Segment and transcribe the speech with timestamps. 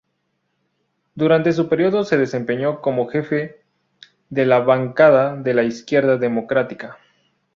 [1.13, 3.61] Durante su periodo se desempeñó como jefe
[4.31, 6.97] de la bancada de la Izquierda Democrática.